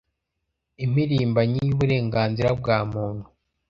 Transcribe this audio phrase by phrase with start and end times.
[0.83, 3.25] impirimbanyi y’uburenganzira bwa muntu